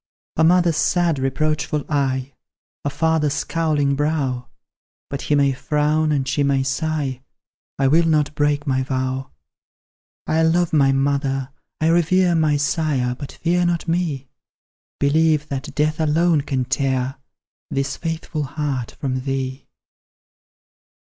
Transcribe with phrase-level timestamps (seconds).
[0.35, 2.33] A mother's sad reproachful eye,
[2.83, 4.49] A father's scowling brow
[5.11, 7.21] But he may frown and she may sigh:
[7.77, 9.29] I will not break my vow!
[10.25, 14.27] I love my mother, I revere My sire, but fear not me
[14.99, 17.17] Believe that Death alone can tear
[17.69, 19.67] This faithful heart from thee.